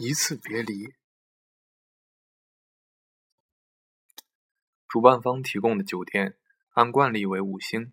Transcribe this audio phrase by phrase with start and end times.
[0.00, 0.94] 一次别离。
[4.86, 6.38] 主办方提供的酒店
[6.74, 7.92] 按惯例为五星，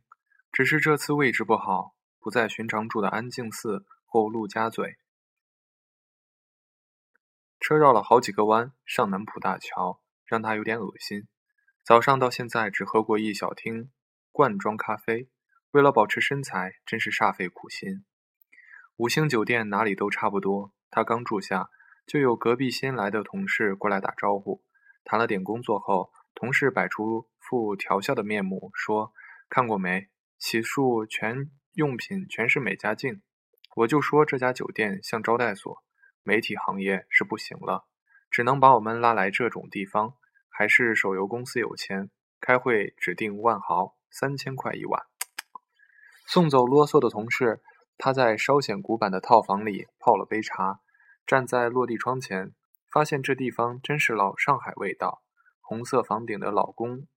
[0.51, 4.99] 只是这次位置不好，不在寻常住的安静寺或陆家嘴。
[7.59, 11.27] 车绕了好几个弯上南浦大桥，让他有点恶心。
[11.83, 13.91] 早上到现在只喝过一小听
[14.31, 15.27] 罐装咖啡，
[15.71, 18.05] 为了保持身材，真是煞费苦心。
[18.97, 21.71] 五星酒店哪里都差不多，他刚住下。
[22.05, 24.61] 就有隔壁新来的同事过来打招呼，
[25.03, 29.11] 谈了点工作后，同事摆出副调笑的面目，说
[29.49, 30.09] ：“看过没？
[30.37, 33.21] 洗漱全用品全是美加净。”
[33.77, 35.83] 我就说这家酒店像招待所，
[36.23, 37.85] 媒体行业是不行了，
[38.29, 40.13] 只能把我们拉来这种地方。
[40.49, 45.03] 还是手游公司有钱，开会指定万豪三千块一晚。
[46.25, 47.61] 送走啰嗦的同事，
[47.97, 50.79] 他在稍显古板的套房里泡了杯茶。
[51.25, 52.53] 站在落地窗前，
[52.91, 55.23] 发现这地方真是老上海味道。
[55.59, 57.07] 红色房顶的老公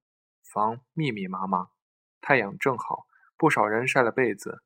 [0.42, 1.68] 房密密麻麻，
[2.22, 4.62] 太阳正好，不少人晒了被子。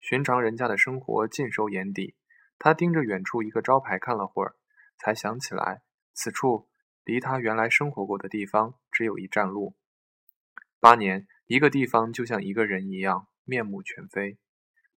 [0.00, 2.16] 寻常人家的生活尽收眼底。
[2.58, 4.56] 他盯着远处一个招牌看了会儿，
[4.98, 6.68] 才想起来，此处
[7.04, 9.76] 离他原来生活过的地方只有一站路。
[10.80, 14.38] 八年，一个地方就像一个人一样，面目全非。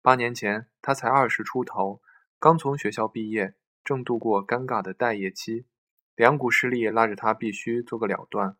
[0.00, 2.00] 八年前，他才二十出头，
[2.40, 3.54] 刚从学校毕业。
[3.84, 5.66] 正度过尴尬的待业期，
[6.14, 8.56] 两股势力拉着他必须做个了断。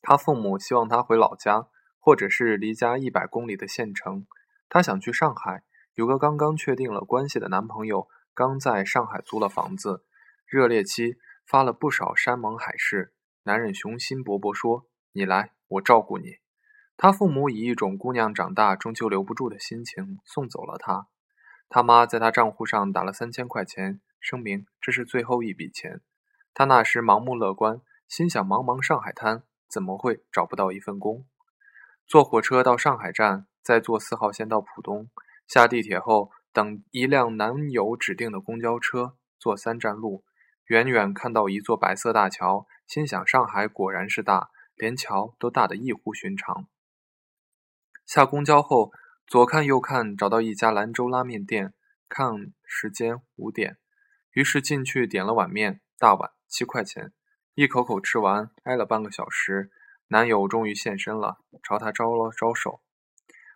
[0.00, 4.26] 他父母希望他回老家，或者是离家一百公里的县城。
[4.68, 5.62] 他想去上海，
[5.94, 10.04] 有个刚刚确定了关系的男朋友，刚在上海租了房子。
[10.46, 11.16] 热恋期
[11.46, 16.36] 发了不少山盟海誓，男人雄心勃勃说：“你来，我照顾你。”
[16.96, 21.08] 他父母以一种姑娘长大终究留不住的心情送走了他。
[21.74, 26.02] 他妈在他账户上打了三千块钱，声明这是最后一笔钱。
[26.52, 31.24] 他那时盲目乐观，心想：茫茫上海滩，怎么会找不到一份工？
[32.06, 35.08] 坐火车到上海站，再坐四号线到浦东。
[35.46, 40.26] 下地铁后，等一辆男友指定的公交车，坐三站路。
[40.66, 46.66] 远远看到一座白色大桥，心想：上海果然是大，连桥都大得异乎寻常。
[48.04, 48.92] 下公交后。
[49.26, 51.72] 左看右看，找到一家兰州拉面店，
[52.08, 53.78] 看时间五点，
[54.32, 57.12] 于是进去点了碗面，大碗七块钱，
[57.54, 59.70] 一口口吃完，挨了半个小时，
[60.08, 62.82] 男友终于现身了，朝他招了招手。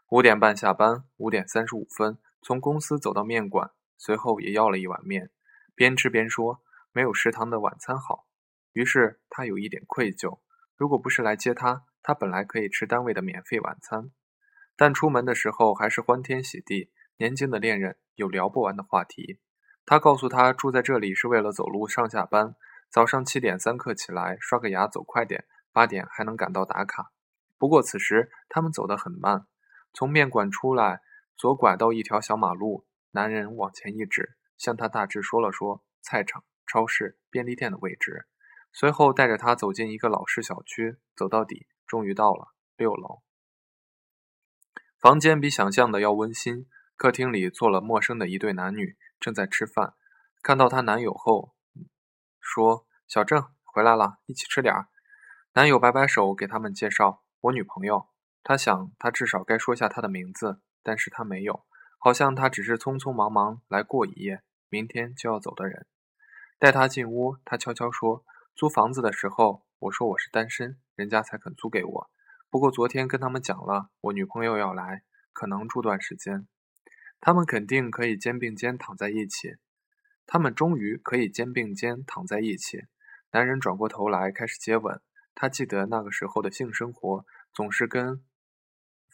[0.09, 5.31] 五点半下班，五点三十五分从公司走到面馆，随后也要了一碗面，
[5.75, 6.63] 边吃边说
[6.93, 8.27] 没有食堂的晚餐好。
[8.73, 10.41] 于是他有一点愧疚，
[10.77, 14.11] 如果不是来接他，他本来可以吃单位的免费晚餐。
[14.77, 19.41] 但出门的时候还是欢天喜地，年轻的恋人有聊不完的话题。
[19.87, 22.55] 他告诉他住在这里是为了走路上下班，
[22.91, 27.13] 早上七点三刻起来刷个牙走快点，八点还能赶到打卡。
[27.57, 29.47] 不过此时他们走得很慢，
[29.95, 31.01] 从面馆出来，
[31.37, 38.27] 左拐到一条小马路，男人往前一指，向他大致说了说菜场、超市、便利店的位置，
[38.73, 43.23] 随后带着他走进一个老式小区，走到底，终于到了六楼。
[44.99, 46.67] 房间比想象的要温馨。
[46.97, 49.93] 客厅里坐了陌生的一对男女，正在吃饭。
[50.43, 51.55] 看到她男友后，
[52.41, 54.89] 说：“小郑回来了，一起吃点儿。”
[55.53, 58.09] 男友摆摆手，给他们介绍：“我女朋友。”
[58.43, 61.67] 他想，他至少该说下她的名字，但是他没有，
[61.99, 65.87] 好像他只是匆匆忙忙来过一夜，明天就要走的人。
[66.59, 68.25] 带他进屋，他悄悄说
[68.57, 72.11] ：“租房子的时候，我说我是单身，人家才肯租给我。”
[72.57, 75.03] 不过昨天跟他们讲了，我女朋友要来，
[75.35, 76.49] 可能住段时间。
[77.21, 79.57] 他们肯定可以肩并肩躺在一起。
[80.25, 82.87] 他们终于可以肩并肩躺在一起。
[83.33, 85.03] 男人转过头来开始接吻。
[85.35, 88.25] 他记得那个时候的性生活总是跟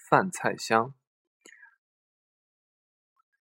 [0.09, 0.95] 饭菜香、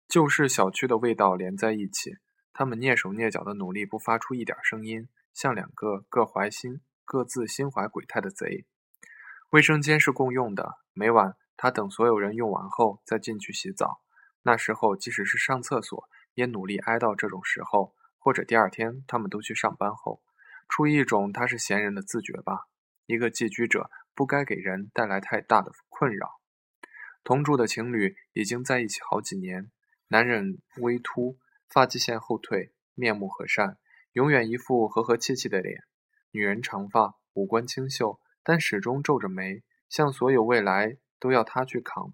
[0.05, 2.17] 旧式小区的味道连在一起。
[2.51, 8.65] 他们蹑手蹑脚的努力不发出一点声音，像两个各怀心、各自心怀鬼胎的贼。
[9.51, 14.01] 卫生间是共用的，每晚他等所有人用完后再进去洗澡。
[14.41, 20.21] 那时候即使是上厕所，也努力挨到这种时候，或者第二天他们都去上班后，
[20.67, 22.67] 出于一种他是闲人的自觉吧。
[23.05, 26.41] 一个寄居者不该给人带来太大的困扰。
[27.23, 29.71] 同住的情侣已经在一起好几年，
[30.09, 31.37] 男人微秃，
[31.69, 33.77] 发际线后退，面目和善，
[34.11, 35.83] 永远一副和和气气的脸；
[36.31, 38.19] 女人长发，五官清秀。
[38.49, 42.13] 但始终皱着眉，像所有未来都要他去扛。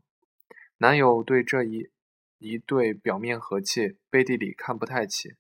[0.79, 1.91] 男友对这一
[2.39, 5.35] 一对表面和气，背地里看不太起。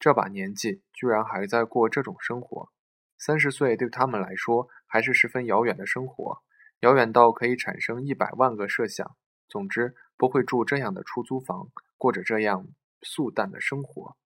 [0.00, 2.72] 这把年纪居然还在过这种生活。
[3.18, 6.42] 三十岁对他们来说还是十分遥远的生活，
[6.80, 9.14] 遥远到可以产生一百万个设想。
[9.50, 11.68] 总之，不会住这样的出租房，
[11.98, 12.68] 过着这样
[13.02, 14.16] 素淡的生活。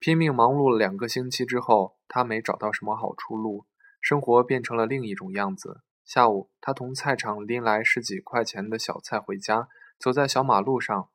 [0.00, 3.67] 拼命忙碌了两个星期之后，他没找到什么好出路，
[4.00, 5.82] 生活变成了另一种样子。
[6.04, 9.68] 下午，他从菜场拎来十几块钱的小菜回家，
[9.98, 11.10] 走在小马路上，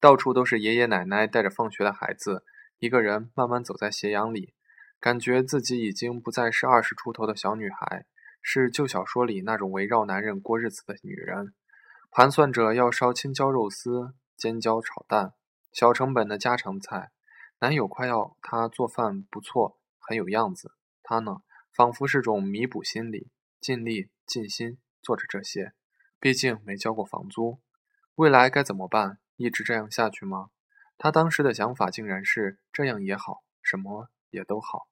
[0.00, 2.44] 到处都是爷爷奶奶带着放学的孩子，
[2.78, 4.54] 一个人慢慢走在斜阳里。
[5.00, 8.06] 感觉自己已经不再是二十出头的小女孩，
[8.40, 11.52] 是旧小说里那种围绕男人过日子的女人，
[12.10, 15.34] 盘算着要烧青椒肉丝、尖椒炒蛋，
[15.72, 17.10] 小成本的家常菜。
[17.58, 20.72] 男友夸耀她做饭不错，很有样子。
[21.02, 21.42] 她呢，
[21.74, 23.30] 仿佛是种弥补心理，
[23.60, 25.72] 尽力尽心做着这些。
[26.20, 27.60] 毕竟没交过房租，
[28.14, 29.18] 未来该怎么办？
[29.36, 30.50] 一直这样下去吗？
[30.96, 34.86] 他当时的想法竟然是这样也好，什么也都好。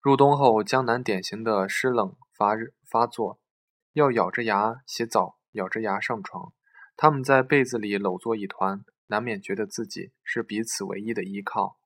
[0.00, 3.40] 入冬后，江南典型的湿冷发热发作，
[3.94, 6.52] 要咬着牙洗澡，咬着牙上床。
[6.96, 11.76] 他们在被子里搂作一团，难免觉得自己是彼此唯一的依靠。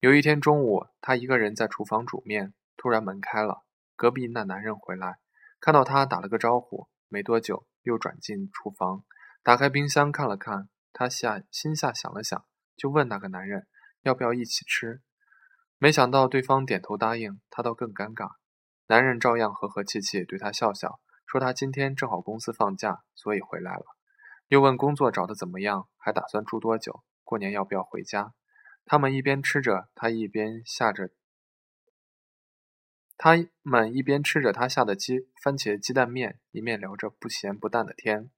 [0.00, 3.64] 有一天中午，他一个人在厨房煮面，突然门开了，
[3.96, 5.18] 隔壁那男人回来，
[5.60, 9.04] 看到他打了个招呼，没多久又转进厨房，
[9.42, 12.44] 打开冰箱看了看，他下心下想了想，
[12.76, 13.66] 就问那个男人
[14.02, 15.02] 要不要一起吃。
[15.78, 18.32] 没想到对方点头答应，他倒更尴尬。
[18.86, 23.84] 男人照样和和气气对他笑笑，说他今天正好公司放假，所以回来了。
[24.48, 28.34] 又问工作找的怎么样，还打算住多久，过年要不要回家？
[28.84, 31.10] 他们一边吃着，他一边下着，
[33.16, 38.30] 他们一边吃着他下的鸡番茄鸡蛋面，一面聊着不咸不淡的天。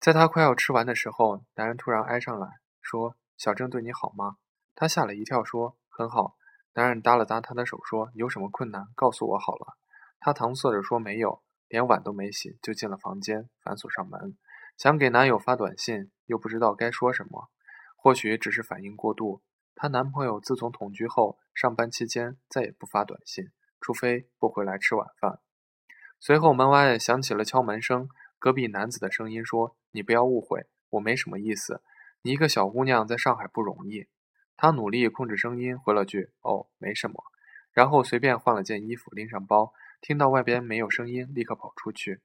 [0.00, 2.48] 在他快要吃完的时候，男人突然挨上来
[2.80, 4.36] 说：“小郑对你好吗？”
[4.74, 6.36] 他吓了一跳，说：“很好。”
[6.74, 9.76] 男人搭了搭他的手，说：“有什么困难，告诉我好了。”
[10.20, 14.36] 他搪塞着说：“没有。”连碗都没洗，就进了房间，反锁上门，
[14.76, 17.48] 想给男友发短信，又不知道该说什么。
[17.94, 19.42] 或许只是反应过度。
[19.76, 25.40] 她男朋友自从同居后，上班期间再也不发短信，除非不回来吃晚饭。
[26.18, 31.82] 随后门外响起了敲门声，隔壁男子的声音说：“你不要误会，我没什么意思。
[32.22, 34.06] 你一个小姑娘在上海不容易。”
[34.56, 37.24] 他努力控制声音，回了句：“哦，没什么。”
[37.72, 39.72] 然后随便换了件衣服，拎上包，
[40.02, 42.20] 听到外边没有声音，立刻跑出去。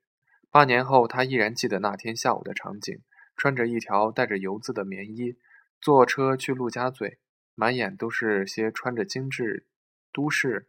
[0.50, 3.01] 八年后，他依然记得那天下午的场景：
[3.38, 5.38] 穿着一条带着油渍的棉衣，
[5.80, 7.19] 坐车去陆家嘴，
[7.54, 9.68] 满眼都是些穿着精致
[10.12, 10.68] 都市、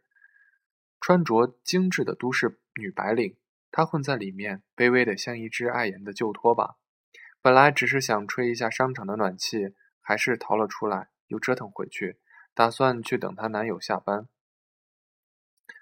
[0.99, 3.37] 穿着精致的都市女白领。
[3.71, 6.77] 她混在里面，卑微的像一只碍眼的旧拖把。
[7.41, 11.09] 本来只是想吹一下商场的暖气，还是逃了出来。
[11.27, 12.21] 又折腾回去，
[12.53, 14.29] 打算去等她男友下班。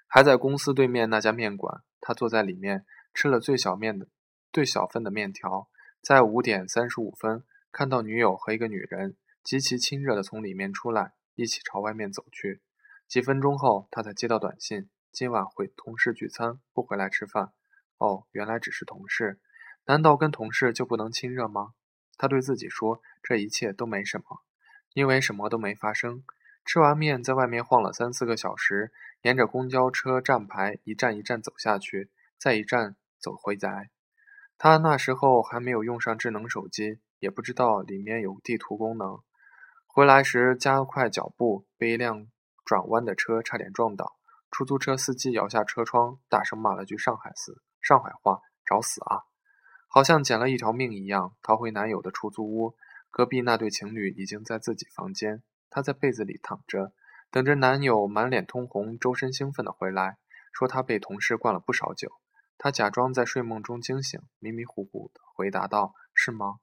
[0.07, 2.83] 还在公司对面那家面馆，她坐在里面
[3.13, 4.07] 吃了最小面的、
[4.51, 5.69] 最小份的面条。
[6.01, 12.63] 在五点三十五分，看到女友和一个女人极其亲热的从里面出来，一起朝外面走去。
[13.07, 17.53] 几分钟后，她才接到短信：今晚回同事聚餐，不回来吃饭。
[17.99, 19.39] 哦，原来只是同事。
[19.85, 21.71] 难道跟同事就不能亲热吗？
[22.17, 24.25] 他对自己说：这一切都没什么。
[24.93, 26.25] 因为什么都没发生，
[26.65, 28.91] 吃完面在外面晃了三四个小时，
[29.21, 33.91] 沿着公交车站牌一站一站走下去，再一站走回来。
[34.57, 39.19] 他那时候还没有用上智能手机，也不知道里面有地图功能。
[39.87, 42.27] 回来时加快脚步，被一辆
[42.65, 44.14] 转弯的车差点撞倒。
[44.55, 49.27] 出租车司机摇下车窗，大声骂了句上海词上海话：“找死啊！”
[49.91, 52.73] 好像捡了一条命一样，逃回男友的出租屋。
[53.11, 56.93] 隔壁那对情侣已经在自己房间，她在被子里躺着，
[57.29, 60.19] 等着男友满脸通红、周身兴奋的回来，
[60.53, 62.09] 说他被同事灌了不少酒。
[62.57, 66.59] 她假装在睡梦中惊醒，迷迷糊糊的回答道：“是吗？”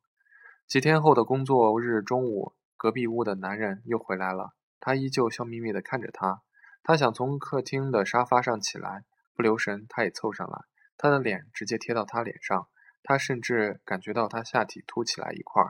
[0.67, 6.41] 几天后的工作日中午，隔壁屋的男人又回来了，他依旧笑眯眯地看着她。
[6.83, 10.65] 他想从客厅的沙发上起来，不留神他也凑上来，
[10.97, 12.69] 他的脸直接贴到他脸上，
[13.03, 15.63] 他甚至感觉到他下体凸起来一块。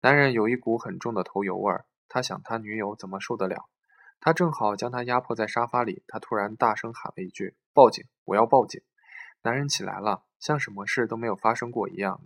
[0.00, 3.68] 男人有一股很重的头油味儿，他想他女友怎么受得了？
[4.20, 8.04] 他正好将他压迫在沙发里，他突然大声喊了一句：“报警！
[8.24, 8.82] 我要报警！”
[9.42, 12.20] 男人起来了，像什么事都没有发生过一样，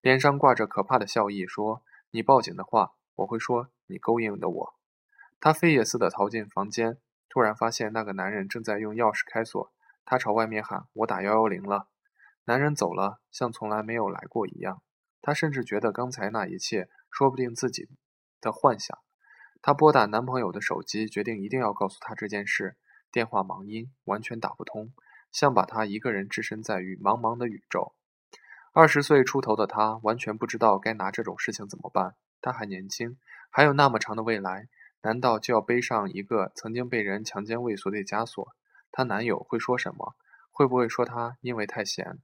[0.00, 4.74] 脸上挂着可怕的笑意，说：“你报警的话，我会说你勾引的我。”
[5.40, 6.98] 他飞也似的逃进房间，
[7.34, 9.72] 突然发现那个男人正在用钥匙开锁，
[10.04, 11.88] 他朝外面喊：“我打幺幺零了。”
[12.46, 14.82] 男人走了，像从来没有来过一样。
[15.20, 16.88] 他甚至觉得刚才那一切。
[17.10, 17.88] 说不定自己
[18.40, 18.96] 的幻想，
[19.62, 22.76] 她拨打男朋友的手机，决定一定要告诉他这件事。
[23.10, 24.92] 电话忙音，完全打不通，
[25.32, 27.94] 像把他一个人置身在于茫茫的宇宙。
[28.72, 32.14] 二十岁出头的他，完全不知道该拿这种事情怎么办。
[32.40, 33.16] 他还年轻，
[33.50, 34.68] 还有那么长的未来，
[35.04, 38.56] 难道就要背上一个曾经被人强奸未遂的枷锁？
[38.90, 40.16] 她男友会说什么？
[40.50, 42.20] 会不会说她因为太闲？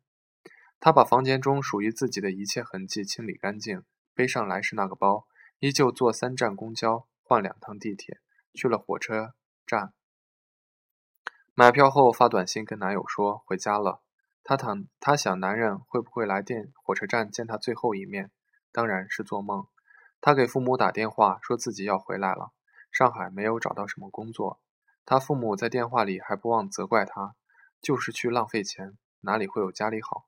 [0.81, 3.85] 她把房间中属于自己的一切痕迹清理干净，
[4.15, 5.27] 背上来时那个包，
[5.59, 8.19] 依旧坐三站公交，换两趟地铁，
[8.55, 9.35] 去了火车
[9.67, 9.93] 站。
[11.55, 14.01] 买票后发短信跟男友说回家了。
[14.43, 18.31] 她躺，她想男人会不会来电火车站见她最后一面？
[18.73, 19.67] 当然是做梦。
[20.23, 22.53] 她给父母打电话说自己要回来了，
[22.91, 24.61] 上海没有找到什么工作。
[25.07, 27.35] 她父母在电话里还不忘责怪她，
[27.81, 30.27] 就是去浪费钱，哪里会有家里好？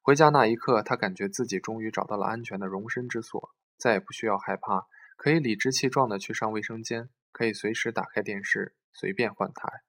[0.00, 9.82] 回家那一刻，她感觉自己终于找到了安全的容身之所，再也不需要害怕，可以理直气壮地去上卫生间，可以随时打开电视，随便换台。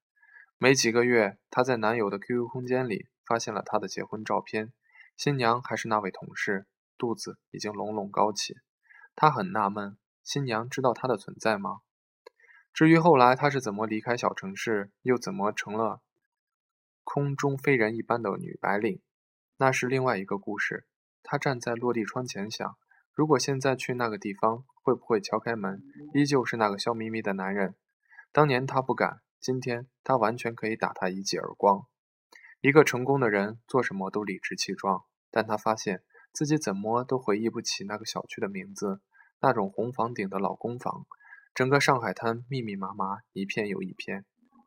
[0.58, 4.72] 没几个月，她在男友的 QQ 空间里发现了他的结婚照片，
[5.18, 6.66] 新娘还是那位同事，
[6.98, 8.56] 肚子已经隆隆高起。
[9.16, 11.82] 她很纳闷，新娘知道他的存在吗？
[12.76, 16.02] 至于后来她是怎么离开小城市，又怎么成了
[17.06, 19.00] 空中飞人一般的女白领，
[19.56, 20.86] 那是另外一个故事。
[21.24, 22.76] 她站在落地窗前想：
[23.14, 25.82] 如果现在去那个地方，会不会敲开门，
[26.14, 27.76] 依旧是那个笑眯眯的男人？
[28.34, 29.22] 当年她不敢。
[29.40, 31.86] 今天他完全可以打他一记耳光。
[32.62, 36.02] 一个成功的人做什么都理直气壮，但他发现
[36.34, 39.02] 自己怎么都回忆不起那个小区的名字，
[39.42, 41.06] 那种红房顶的老公房，
[41.56, 44.26] 整个上海滩密密麻麻，一片又一片。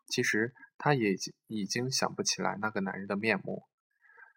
[0.08, 1.14] 其实他也
[1.46, 3.64] 已经想不起来那个男人的面目。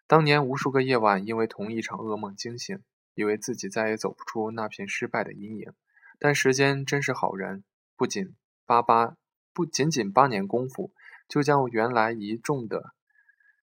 [0.06, 2.78] 当年无数个夜晚，因为同一场噩梦惊醒，
[3.14, 5.72] 以为自己再也走不出那片失败的阴影。
[6.18, 7.64] 但时间真是好人，
[7.96, 9.16] 不仅巴巴。
[9.54, 10.94] 不仅仅八年功夫，
[11.28, 12.94] 就将原来一众的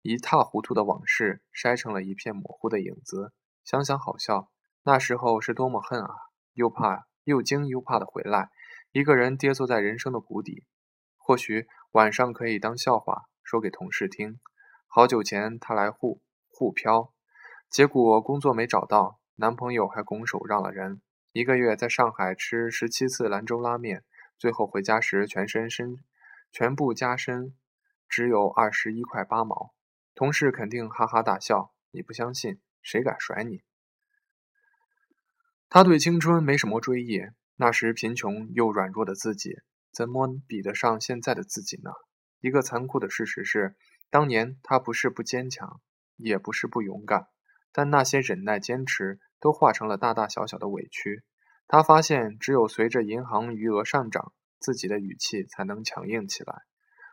[0.02, 3.34] 一塌糊涂的往事筛成了一片模糊的影子。
[3.66, 4.50] 想想好笑，
[4.84, 6.16] 那时候是多么恨啊！
[6.54, 8.50] 又怕又惊又怕的回来，
[8.94, 10.66] 一个人跌坐在人生的谷底。
[11.18, 14.40] 或许晚上可以当笑话说给同事听。
[14.88, 17.12] 好久前他来沪沪漂，
[17.70, 21.02] 结果工作没找到，男朋友还拱手让了人。
[21.32, 24.04] 一个月在上海吃十七次兰州拉面。
[24.38, 25.98] 最后回家时，全身身
[26.52, 27.56] 全部加身
[28.08, 29.74] 只有二十一块八毛，
[30.14, 31.74] 同事肯定哈哈大笑。
[31.90, 33.64] 你不相信，谁敢甩你？
[35.70, 37.22] 他对青春没什么追忆，
[37.56, 39.58] 那时贫穷又软弱的自己，
[39.92, 41.92] 怎么比得上现在的自己呢？
[42.40, 43.76] 一个残酷的事实是，
[44.10, 45.80] 当年他不是不坚强，
[46.18, 47.28] 也不是不勇敢，
[47.72, 51.24] 但那些忍耐坚持，都化成了大大小小的委屈。
[51.68, 56.64] 他发现，只有随着银行余额上涨，自己的语气才能强硬起来。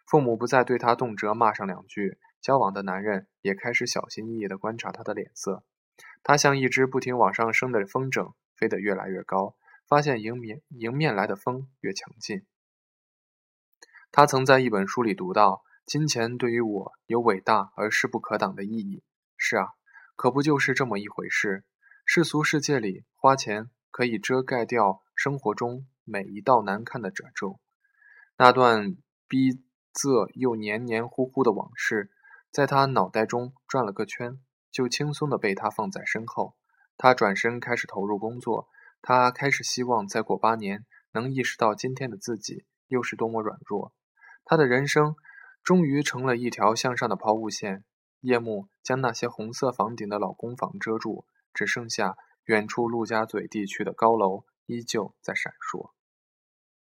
[0.06, 5.64] 父母不再对他动辄骂上两句，交往的男人也开始小心翼翼地观察他的脸色。
[6.25, 9.54] 他像一只不停往上升的风筝，飞得越来越高，
[9.90, 12.47] 发现迎面迎面来的风越强劲。
[14.12, 19.02] 他曾在一本书里读到：“金钱对于我有伟大而势不可挡的意义。”
[19.37, 19.70] 是啊，
[20.14, 21.64] 可不就是这么一回事？
[22.06, 23.68] 世俗世界里，花钱。
[23.92, 27.59] 可以遮盖掉生活中每一道难看的褶皱，
[28.37, 32.09] 那段逼仄又黏黏糊糊的往事，
[32.52, 36.54] 在他脑袋中转了个圈，就轻松地被他放在身后。
[36.97, 38.68] 他转身开始投入工作，
[39.02, 43.92] 他开始希望再过八年能意识到今天的自己又是多么软弱。
[44.45, 45.14] 他的人生
[45.62, 47.85] 终于成了一条向上的抛物线，
[48.21, 52.16] 夜幕将那些红色房顶的老公房遮住，只剩下。
[52.47, 55.92] 远处陆家嘴地区的高楼依旧在闪烁。